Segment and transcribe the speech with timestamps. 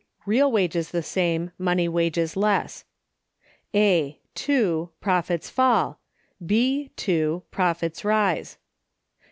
[0.25, 2.85] Real wages the same, money wages less.
[3.75, 4.19] A.
[4.33, 5.99] (2.) Profits fall.
[6.43, 6.89] B.
[6.95, 8.57] (2.) Profits rise.